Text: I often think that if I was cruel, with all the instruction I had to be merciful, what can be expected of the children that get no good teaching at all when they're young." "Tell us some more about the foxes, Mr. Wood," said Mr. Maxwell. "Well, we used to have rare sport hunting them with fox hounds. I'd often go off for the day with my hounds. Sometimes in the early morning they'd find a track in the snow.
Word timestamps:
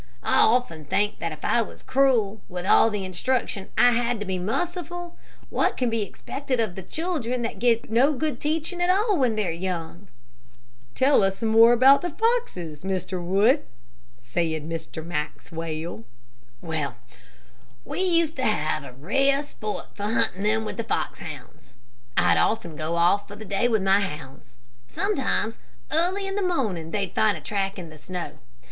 I 0.23 0.39
often 0.39 0.85
think 0.85 1.19
that 1.19 1.31
if 1.31 1.45
I 1.45 1.61
was 1.61 1.83
cruel, 1.83 2.41
with 2.49 2.65
all 2.65 2.89
the 2.89 3.05
instruction 3.05 3.69
I 3.77 3.91
had 3.91 4.19
to 4.19 4.25
be 4.25 4.39
merciful, 4.39 5.15
what 5.51 5.77
can 5.77 5.91
be 5.91 6.01
expected 6.01 6.59
of 6.59 6.73
the 6.73 6.81
children 6.81 7.43
that 7.43 7.59
get 7.59 7.91
no 7.91 8.11
good 8.11 8.39
teaching 8.39 8.81
at 8.81 8.89
all 8.89 9.15
when 9.19 9.35
they're 9.35 9.51
young." 9.51 10.07
"Tell 10.95 11.21
us 11.21 11.37
some 11.37 11.49
more 11.49 11.71
about 11.71 12.01
the 12.01 12.09
foxes, 12.09 12.83
Mr. 12.83 13.23
Wood," 13.23 13.61
said 14.17 14.67
Mr. 14.67 15.05
Maxwell. 15.05 16.03
"Well, 16.63 16.95
we 17.85 17.99
used 18.01 18.35
to 18.37 18.43
have 18.43 18.99
rare 19.03 19.43
sport 19.43 19.85
hunting 19.99 20.41
them 20.41 20.65
with 20.65 20.83
fox 20.87 21.19
hounds. 21.19 21.73
I'd 22.17 22.37
often 22.39 22.75
go 22.75 22.95
off 22.95 23.27
for 23.27 23.35
the 23.35 23.45
day 23.45 23.67
with 23.67 23.83
my 23.83 23.99
hounds. 23.99 24.55
Sometimes 24.87 25.59
in 25.91 25.95
the 25.97 26.01
early 26.03 26.31
morning 26.41 26.89
they'd 26.89 27.13
find 27.13 27.37
a 27.37 27.39
track 27.39 27.77
in 27.77 27.89
the 27.89 27.99
snow. 27.99 28.39